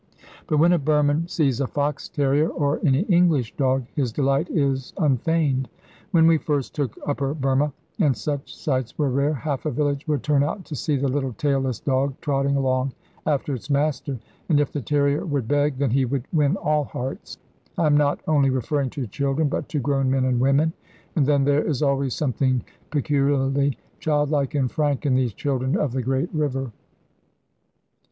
But 0.47 0.57
when 0.57 0.73
a 0.73 0.79
Burman 0.79 1.27
sees 1.27 1.61
a 1.61 1.67
fox 1.67 2.09
terrier 2.09 2.47
or 2.49 2.79
any 2.83 3.01
English 3.01 3.55
dog 3.55 3.85
his 3.95 4.11
delight 4.11 4.49
is 4.49 4.93
unfeigned. 4.97 5.69
When 6.09 6.25
we 6.25 6.39
first 6.39 6.73
took 6.73 6.97
Upper 7.05 7.35
Burma, 7.35 7.71
and 7.99 8.17
such 8.17 8.55
sights 8.55 8.97
were 8.97 9.11
rare, 9.11 9.35
half 9.35 9.67
a 9.67 9.69
village 9.69 10.07
would 10.07 10.23
turn 10.23 10.41
out 10.41 10.65
to 10.65 10.75
see 10.75 10.97
the 10.97 11.07
little 11.07 11.33
'tail 11.33 11.59
less' 11.59 11.79
dog 11.81 12.15
trotting 12.19 12.55
along 12.55 12.93
after 13.27 13.53
its 13.53 13.69
master. 13.69 14.17
And 14.49 14.59
if 14.59 14.71
the 14.71 14.81
terrier 14.81 15.23
would 15.23 15.47
'beg,' 15.47 15.77
then 15.77 15.91
he 15.91 16.05
would 16.05 16.23
win 16.33 16.55
all 16.57 16.85
hearts. 16.85 17.37
I 17.77 17.85
am 17.85 17.95
not 17.95 18.21
only 18.27 18.49
referring 18.49 18.89
to 18.97 19.05
children, 19.05 19.49
but 19.49 19.69
to 19.69 19.79
grown 19.79 20.09
men 20.09 20.25
and 20.25 20.39
women; 20.39 20.73
and 21.15 21.27
then 21.27 21.43
there 21.43 21.63
is 21.63 21.83
always 21.83 22.15
something 22.15 22.63
peculiarly 22.89 23.77
childlike 23.99 24.55
and 24.55 24.71
frank 24.71 25.05
in 25.05 25.13
these 25.13 25.35
children 25.35 25.77
of 25.77 25.91
the 25.91 26.01
great 26.01 26.33
river. 26.33 26.71